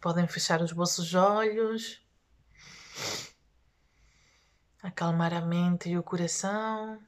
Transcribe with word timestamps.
podem 0.00 0.26
fechar 0.26 0.62
os 0.62 0.72
vossos 0.72 1.14
olhos, 1.14 2.00
acalmar 4.82 5.34
a 5.34 5.40
mente 5.42 5.90
e 5.90 5.98
o 5.98 6.02
coração. 6.02 7.00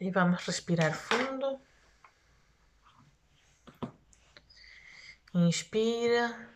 E 0.00 0.10
vamos 0.10 0.44
respirar 0.44 0.94
fundo. 0.94 1.60
Inspira. 5.34 6.50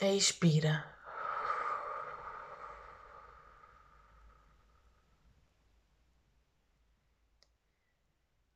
Expira. 0.00 0.89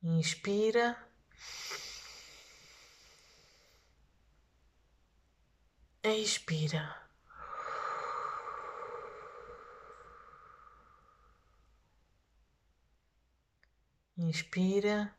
Inspira. 0.05 0.95
Expira. 6.03 7.09
Inspira. 14.15 15.17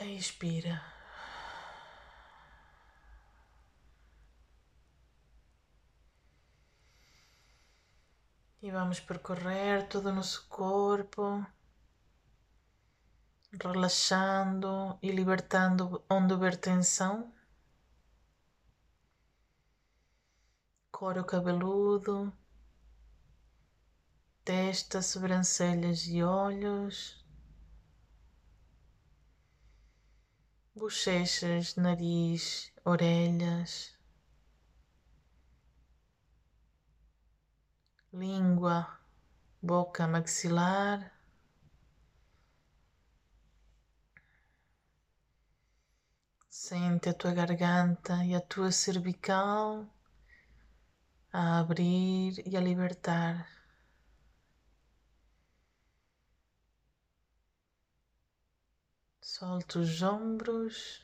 Expira. 0.00 0.99
E 8.70 8.72
vamos 8.72 9.00
percorrer 9.00 9.88
todo 9.88 10.10
o 10.10 10.12
nosso 10.12 10.46
corpo, 10.46 11.44
relaxando 13.60 14.96
e 15.02 15.10
libertando 15.10 16.04
onde 16.08 16.34
houver 16.34 16.56
tensão. 16.56 17.34
Couro 20.92 21.24
cabeludo, 21.24 22.32
testa, 24.44 25.02
sobrancelhas 25.02 26.06
e 26.06 26.22
olhos, 26.22 27.26
bochechas, 30.76 31.74
nariz, 31.74 32.72
orelhas, 32.84 33.98
língua, 38.12 38.98
boca, 39.62 40.06
maxilar. 40.06 41.12
Sente 46.48 47.08
a 47.08 47.14
tua 47.14 47.32
garganta 47.32 48.24
e 48.24 48.34
a 48.34 48.40
tua 48.40 48.70
cervical 48.72 49.88
a 51.32 51.60
abrir 51.60 52.42
e 52.46 52.56
a 52.56 52.60
libertar. 52.60 53.48
Solta 59.20 59.78
os 59.78 60.02
ombros, 60.02 61.00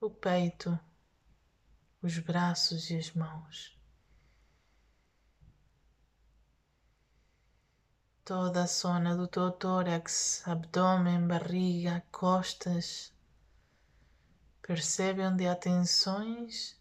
o 0.00 0.10
peito, 0.10 0.78
os 2.02 2.18
braços 2.18 2.90
e 2.90 2.96
as 2.96 3.12
mãos. 3.12 3.79
Toda 8.30 8.62
a 8.62 8.66
zona 8.68 9.16
do 9.16 9.26
teu 9.26 9.50
tórax, 9.50 10.46
abdômen, 10.46 11.26
barriga, 11.26 12.00
costas. 12.12 13.12
Percebe 14.62 15.22
onde 15.22 15.48
há 15.48 15.56
tensões 15.56 16.80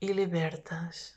e 0.00 0.10
libertas. 0.10 1.14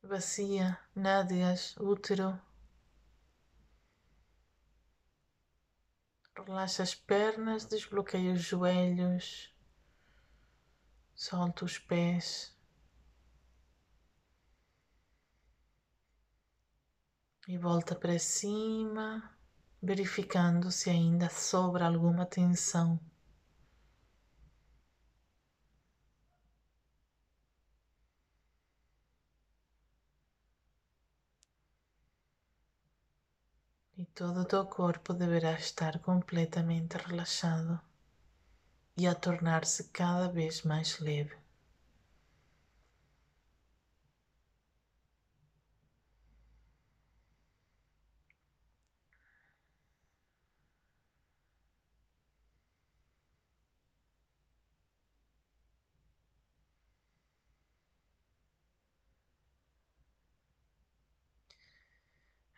Bacia, 0.00 0.78
nádegas, 0.94 1.76
útero. 1.78 2.40
Relaxa 6.36 6.84
as 6.84 6.94
pernas, 6.94 7.64
desbloqueia 7.64 8.32
os 8.32 8.42
joelhos, 8.42 9.55
solta 11.16 11.64
os 11.64 11.78
pés. 11.78 12.54
E 17.48 17.56
volta 17.56 17.94
para 17.94 18.18
cima, 18.18 19.34
verificando 19.82 20.70
se 20.70 20.90
ainda 20.90 21.30
sobra 21.30 21.86
alguma 21.86 22.26
tensão. 22.26 23.00
E 33.96 34.04
todo 34.06 34.40
o 34.40 34.44
teu 34.44 34.66
corpo 34.66 35.14
deverá 35.14 35.52
estar 35.52 35.98
completamente 36.00 36.98
relaxado 36.98 37.80
e 38.96 39.06
a 39.06 39.14
tornar-se 39.14 39.84
cada 39.84 40.28
vez 40.28 40.62
mais 40.62 40.98
leve. 40.98 41.36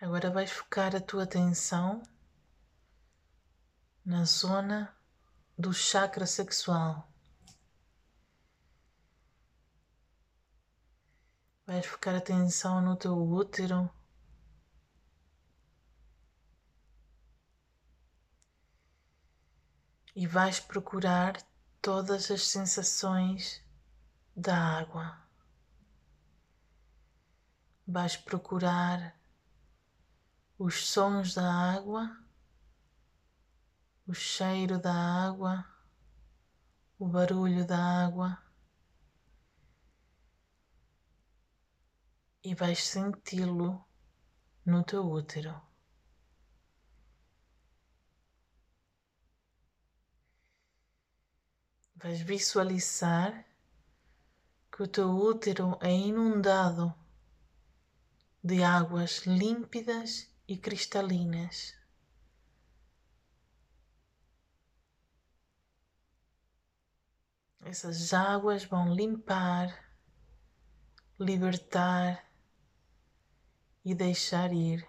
Agora 0.01 0.31
vais 0.31 0.51
focar 0.51 0.95
a 0.95 1.01
tua 1.01 1.25
atenção 1.25 2.03
na 4.05 4.25
zona 4.25 4.98
do 5.59 5.73
chakra 5.75 6.25
sexual. 6.25 7.11
Vais 11.67 11.85
focar 11.85 12.15
atenção 12.15 12.81
no 12.81 12.95
teu 12.97 13.21
útero. 13.21 13.91
E 20.15 20.27
vais 20.27 20.61
procurar 20.61 21.43
todas 21.83 22.31
as 22.31 22.47
sensações 22.47 23.61
da 24.37 24.57
água. 24.57 25.21
Vais 27.87 28.17
procurar 28.17 29.19
os 30.57 30.87
sons 30.87 31.35
da 31.35 31.53
água, 31.53 32.17
o 34.09 34.15
cheiro 34.15 34.79
da 34.79 34.95
água, 34.95 35.67
o 36.99 37.07
barulho 37.07 37.67
da 37.67 37.77
água 37.77 38.43
e 42.43 42.55
vais 42.55 42.83
senti-lo 42.83 43.85
no 44.65 44.83
teu 44.83 45.05
útero. 45.07 45.61
Vais 51.97 52.23
visualizar 52.23 53.45
que 54.73 54.83
o 54.85 54.89
teu 54.89 55.11
útero 55.11 55.77
é 55.83 55.93
inundado 55.93 56.95
de 58.43 58.63
águas 58.63 59.27
límpidas 59.27 60.31
e 60.47 60.57
cristalinas. 60.57 61.78
Essas 67.61 68.13
águas 68.15 68.65
vão 68.65 68.95
limpar, 68.95 69.93
libertar 71.19 72.25
e 73.85 73.95
deixar 73.95 74.53
ir 74.53 74.87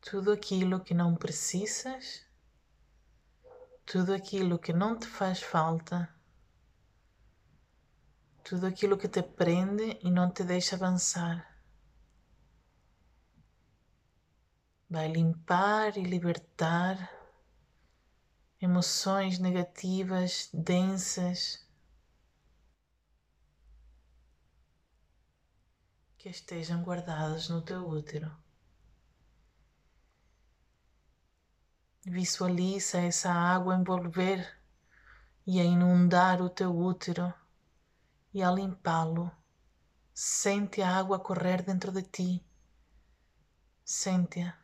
tudo 0.00 0.32
aquilo 0.32 0.80
que 0.80 0.94
não 0.94 1.14
precisas, 1.14 2.26
tudo 3.84 4.14
aquilo 4.14 4.58
que 4.58 4.72
não 4.72 4.98
te 4.98 5.06
faz 5.06 5.40
falta, 5.42 6.12
tudo 8.42 8.66
aquilo 8.66 8.96
que 8.96 9.08
te 9.08 9.22
prende 9.22 9.98
e 10.02 10.10
não 10.10 10.30
te 10.30 10.42
deixa 10.42 10.76
avançar. 10.76 11.50
vai 14.90 15.06
limpar 15.06 15.96
e 15.96 16.02
libertar 16.02 17.19
emoções 18.60 19.38
negativas, 19.38 20.50
densas, 20.52 21.66
que 26.18 26.28
estejam 26.28 26.82
guardadas 26.82 27.48
no 27.48 27.62
teu 27.62 27.88
útero. 27.88 28.30
Visualiza 32.04 32.98
essa 32.98 33.32
água 33.32 33.74
envolver 33.74 34.58
e 35.46 35.58
a 35.58 35.64
inundar 35.64 36.42
o 36.42 36.50
teu 36.50 36.76
útero 36.76 37.32
e 38.34 38.42
a 38.42 38.50
limpá-lo. 38.50 39.30
Sente 40.12 40.82
a 40.82 40.98
água 40.98 41.18
correr 41.18 41.62
dentro 41.62 41.90
de 41.90 42.02
ti. 42.02 42.44
Sente-a. 43.82 44.59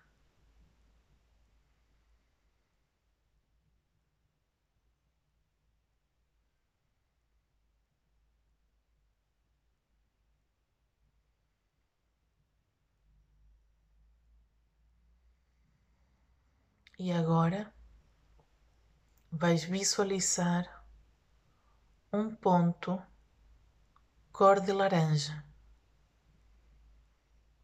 E 16.98 17.12
agora 17.12 17.70
vais 19.30 19.64
visualizar 19.64 20.82
um 22.10 22.34
ponto 22.34 23.02
cor 24.32 24.60
de 24.60 24.72
laranja 24.72 25.44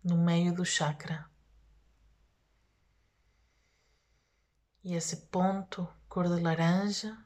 no 0.04 0.18
meio 0.18 0.54
do 0.54 0.66
chakra. 0.66 1.30
E 4.84 4.92
esse 4.92 5.16
ponto 5.28 5.88
cor 6.10 6.28
de 6.28 6.38
laranja 6.38 7.16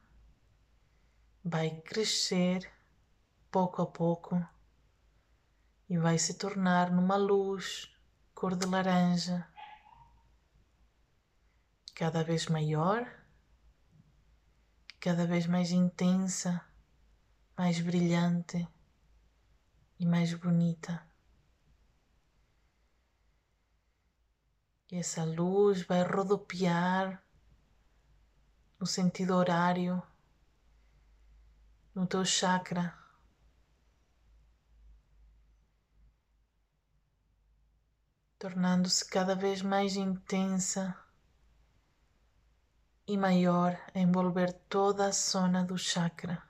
vai 1.43 1.81
crescer 1.81 2.73
pouco 3.51 3.83
a 3.83 3.87
pouco 3.87 4.49
e 5.89 5.99
vai 5.99 6.21
se 6.21 6.35
tornar 6.35 6.93
numa 6.93 7.17
luz 7.17 7.93
cor 8.33 8.55
de 8.55 8.65
laranja 8.65 9.56
cada 11.97 12.23
vez 12.23 12.47
maior, 12.49 13.11
cada 15.01 15.27
vez 15.27 15.47
mais 15.47 15.71
intensa, 15.71 16.63
mais 17.57 17.81
brilhante 17.81 18.69
e 19.99 20.05
mais 20.05 20.35
bonita. 20.35 21.03
E 24.93 24.97
essa 24.97 25.25
luz 25.25 25.87
vai 25.87 26.03
rodopiar 26.03 27.25
no 28.79 28.87
sentido 28.87 29.35
horário 29.35 30.03
no 31.95 32.07
teu 32.07 32.27
chakra. 32.27 32.95
Tornando-se 38.39 39.03
cada 39.09 39.35
vez 39.35 39.63
mais 39.63 39.97
intensa 39.97 41.06
e 43.07 43.17
maior 43.17 43.79
a 43.95 43.99
envolver 43.99 44.53
toda 44.69 45.07
a 45.07 45.13
zona 45.13 45.65
do 45.65 45.79
chakra. 45.79 46.43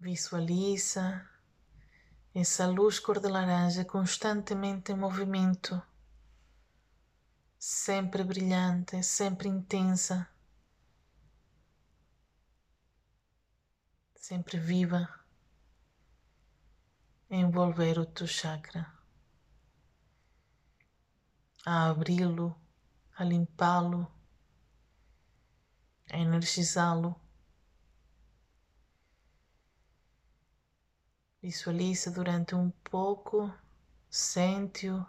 Visualiza 0.00 1.28
essa 2.34 2.66
luz 2.66 2.98
cor 2.98 3.20
de 3.20 3.28
laranja 3.28 3.84
constantemente 3.84 4.90
em 4.90 4.96
movimento, 4.96 5.80
sempre 7.56 8.24
brilhante, 8.24 9.00
sempre 9.04 9.48
intensa, 9.48 10.28
sempre 14.16 14.58
viva 14.58 15.21
envolver 17.34 17.98
o 17.98 18.04
teu 18.04 18.26
chakra, 18.26 18.92
a 21.64 21.88
abri-lo, 21.88 22.54
a 23.16 23.24
limpá-lo, 23.24 24.06
a 26.12 26.18
energizá-lo. 26.18 27.18
Visualiza 31.40 32.10
durante 32.10 32.54
um 32.54 32.70
pouco, 32.70 33.52
sente-o 34.10 35.04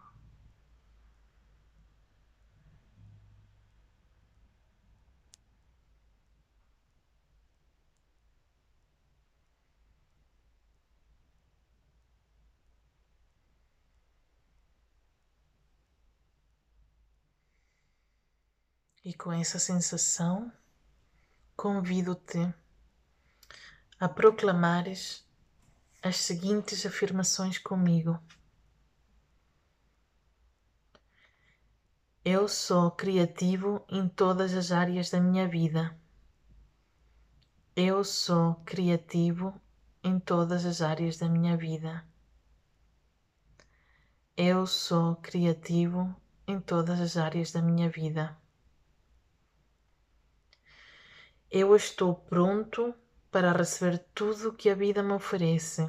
E 19.06 19.14
com 19.14 19.34
essa 19.34 19.60
sensação, 19.60 20.50
convido-te 21.58 22.54
a 24.00 24.08
proclamares 24.08 25.28
as 26.02 26.16
seguintes 26.18 26.86
afirmações 26.86 27.58
comigo. 27.58 28.18
Eu 32.24 32.48
sou 32.48 32.92
criativo 32.92 33.86
em 33.90 34.08
todas 34.08 34.54
as 34.54 34.72
áreas 34.72 35.10
da 35.10 35.20
minha 35.20 35.50
vida. 35.50 35.94
Eu 37.76 38.06
sou 38.06 38.56
criativo 38.64 39.54
em 40.02 40.18
todas 40.18 40.66
as 40.66 40.82
áreas 40.82 41.18
da 41.18 41.28
minha 41.28 41.58
vida. 41.58 42.06
Eu 44.38 44.66
sou 44.66 45.18
criativo 45.18 46.16
em 46.48 46.62
todas 46.62 47.02
as 47.02 47.18
áreas 47.18 47.52
da 47.52 47.62
minha 47.62 47.90
vida. 47.90 48.42
Eu 51.56 51.76
estou 51.76 52.16
pronto 52.16 52.96
para 53.30 53.52
receber 53.52 54.00
tudo 54.16 54.50
o 54.50 54.54
que 54.56 54.72
a 54.72 54.74
vida 54.74 55.04
me 55.04 55.14
oferece. 55.14 55.88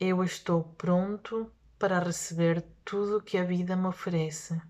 Eu 0.00 0.24
estou 0.24 0.64
pronto 0.64 1.48
para 1.78 2.00
receber 2.00 2.66
tudo 2.84 3.18
o 3.18 3.22
que 3.22 3.38
a 3.38 3.44
vida 3.44 3.76
me 3.76 3.86
oferece. 3.86 4.60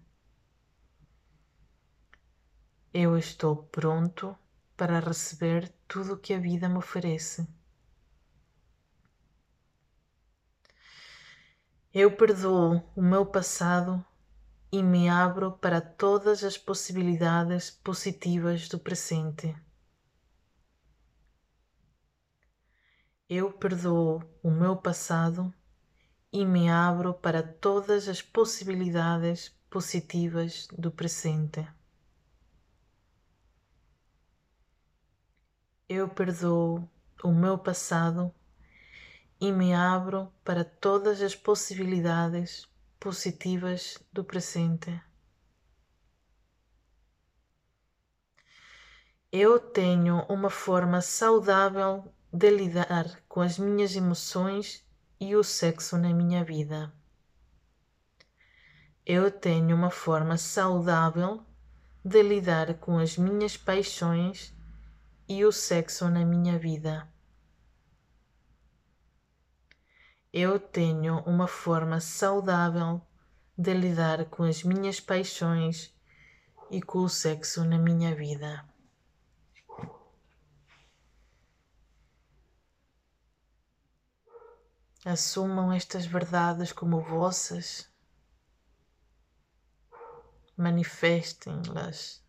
Eu 2.93 3.17
estou 3.17 3.63
pronto 3.73 4.37
para 4.77 5.01
receber 5.01 5.73
tudo 5.89 6.13
o 6.13 6.19
que 6.19 6.35
a 6.35 6.39
vida 6.39 6.69
me 6.69 6.77
oferece. 6.77 7.49
Eu 11.95 12.15
perdoo 12.15 12.85
o 12.95 13.01
meu 13.01 13.25
passado 13.25 14.05
e 14.71 14.83
me 14.83 15.09
abro 15.09 15.53
para 15.53 15.81
todas 15.81 16.45
as 16.45 16.59
possibilidades 16.59 17.71
positivas 17.71 18.69
do 18.69 18.79
presente. 18.79 19.57
Eu 23.29 23.53
perdoo 23.53 24.23
o 24.43 24.51
meu 24.51 24.77
passado 24.77 25.53
e 26.31 26.45
me 26.45 26.69
abro 26.69 27.15
para 27.15 27.43
todas 27.43 28.09
as 28.09 28.21
possibilidades 28.21 29.49
positivas 29.71 30.67
do 30.79 30.91
presente. 30.91 31.67
Eu 35.89 36.09
perdoo 36.09 36.87
o 37.25 37.33
meu 37.33 37.57
passado 37.57 38.35
e 39.41 39.51
me 39.51 39.73
abro 39.73 40.31
para 40.45 40.63
todas 40.63 41.23
as 41.23 41.35
possibilidades 41.35 42.69
positivas 42.99 43.99
do 44.13 44.25
presente. 44.25 45.01
Eu 49.31 49.61
tenho 49.61 50.25
uma 50.29 50.51
forma 50.51 51.01
saudável 51.01 52.13
de 52.33 52.51
lidar 52.51 53.23
com 53.29 53.41
as 53.41 53.59
minhas 53.59 53.95
emoções 53.95 54.85
e 55.21 55.37
o 55.37 55.45
sexo 55.45 55.97
na 55.99 56.13
minha 56.13 56.43
vida. 56.45 56.93
Eu 59.05 59.31
tenho 59.31 59.77
uma 59.77 59.91
forma 59.91 60.37
saudável 60.37 61.45
de 62.05 62.23
lidar 62.23 62.75
com 62.79 62.99
as 62.99 63.17
minhas 63.17 63.57
paixões 63.57 64.55
e 65.29 65.45
o 65.45 65.53
sexo 65.53 66.09
na 66.09 66.25
minha 66.25 66.59
vida. 66.59 67.09
eu 70.33 70.61
tenho 70.61 71.21
uma 71.21 71.49
forma 71.49 72.01
saudável 72.01 73.01
de 73.57 73.73
lidar 73.75 74.27
com 74.27 74.45
as 74.45 74.63
minhas 74.63 75.01
paixões 75.01 75.95
e 76.71 76.83
com 76.83 76.99
o 76.99 77.09
sexo 77.09 77.65
na 77.65 77.79
minha 77.79 78.15
vida. 78.15 78.65
Assumam 85.05 85.73
estas 85.73 86.05
verdades 86.05 86.73
como 86.73 87.01
vossas, 87.01 87.91
manifestem-las 90.57 92.23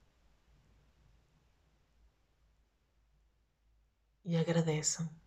e 4.24 4.38
agradeçam. 4.38 5.18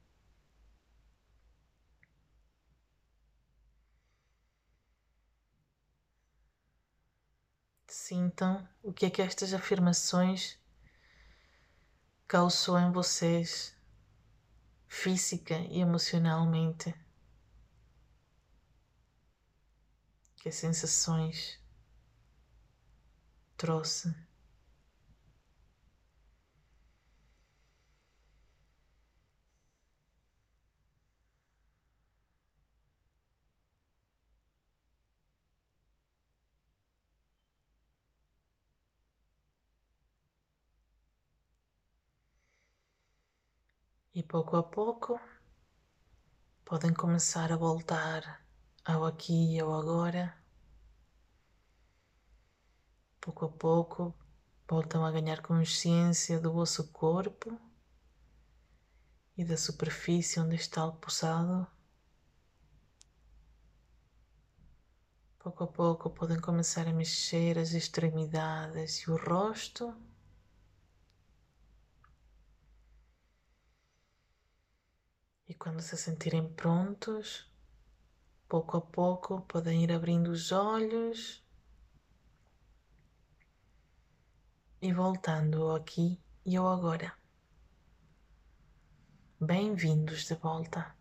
Sintam 7.94 8.66
o 8.82 8.90
que 8.90 9.04
é 9.04 9.10
que 9.10 9.20
estas 9.20 9.52
afirmações 9.52 10.58
causou 12.26 12.78
em 12.78 12.90
vocês 12.90 13.76
física 14.88 15.58
e 15.58 15.78
emocionalmente. 15.78 16.94
Que 20.36 20.50
sensações 20.50 21.60
trouxe. 23.58 24.08
E 44.14 44.22
pouco 44.22 44.56
a 44.56 44.62
pouco 44.62 45.18
podem 46.66 46.92
começar 46.92 47.50
a 47.50 47.56
voltar 47.56 48.44
ao 48.84 49.06
aqui 49.06 49.54
e 49.54 49.58
ao 49.58 49.72
agora. 49.72 50.36
Pouco 53.18 53.46
a 53.46 53.48
pouco 53.48 54.14
voltam 54.68 55.02
a 55.06 55.10
ganhar 55.10 55.40
consciência 55.40 56.38
do 56.38 56.52
vosso 56.52 56.92
corpo 56.92 57.58
e 59.34 59.46
da 59.46 59.56
superfície 59.56 60.38
onde 60.38 60.56
está 60.56 60.92
pousado. 60.92 61.66
Pouco 65.38 65.64
a 65.64 65.66
pouco 65.66 66.10
podem 66.10 66.38
começar 66.38 66.86
a 66.86 66.92
mexer 66.92 67.56
as 67.56 67.72
extremidades 67.72 68.96
e 68.98 69.10
o 69.10 69.16
rosto. 69.16 69.96
E 75.52 75.54
quando 75.54 75.82
se 75.82 75.98
sentirem 75.98 76.48
prontos, 76.54 77.46
pouco 78.48 78.78
a 78.78 78.80
pouco 78.80 79.42
podem 79.42 79.84
ir 79.84 79.92
abrindo 79.92 80.28
os 80.28 80.50
olhos 80.50 81.44
e 84.80 84.90
voltando 84.94 85.72
aqui 85.72 86.18
e 86.46 86.56
ao 86.56 86.68
agora. 86.68 87.12
Bem-vindos 89.38 90.24
de 90.24 90.36
volta. 90.36 90.96